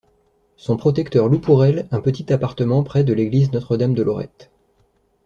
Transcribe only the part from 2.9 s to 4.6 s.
de l'église Notre-Dame-de-Lorette.